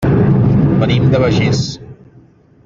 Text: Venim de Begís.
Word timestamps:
Venim 0.83 1.05
de 1.11 1.21
Begís. 1.25 1.63